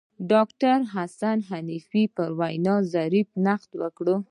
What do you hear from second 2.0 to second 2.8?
پر وینا